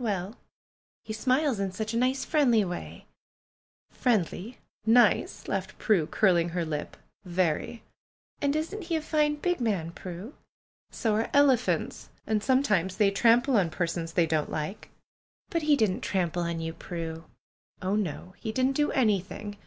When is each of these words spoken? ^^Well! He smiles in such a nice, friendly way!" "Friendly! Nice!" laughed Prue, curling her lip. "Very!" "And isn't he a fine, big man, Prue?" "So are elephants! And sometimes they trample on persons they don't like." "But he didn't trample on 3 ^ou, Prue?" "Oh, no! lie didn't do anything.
^^Well! 0.00 0.36
He 1.04 1.12
smiles 1.12 1.60
in 1.60 1.70
such 1.70 1.92
a 1.92 1.98
nice, 1.98 2.24
friendly 2.24 2.64
way!" 2.64 3.04
"Friendly! 4.02 4.56
Nice!" 4.86 5.46
laughed 5.46 5.76
Prue, 5.76 6.06
curling 6.06 6.48
her 6.48 6.64
lip. 6.64 6.96
"Very!" 7.26 7.82
"And 8.40 8.56
isn't 8.56 8.84
he 8.84 8.96
a 8.96 9.02
fine, 9.02 9.34
big 9.34 9.60
man, 9.60 9.90
Prue?" 9.90 10.32
"So 10.90 11.16
are 11.16 11.28
elephants! 11.34 12.08
And 12.26 12.42
sometimes 12.42 12.96
they 12.96 13.10
trample 13.10 13.58
on 13.58 13.68
persons 13.68 14.14
they 14.14 14.24
don't 14.24 14.50
like." 14.50 14.88
"But 15.50 15.60
he 15.64 15.76
didn't 15.76 16.00
trample 16.00 16.44
on 16.44 16.56
3 16.60 16.64
^ou, 16.70 16.78
Prue?" 16.78 17.24
"Oh, 17.82 17.94
no! 17.94 18.32
lie 18.42 18.52
didn't 18.52 18.72
do 18.76 18.90
anything. 18.92 19.58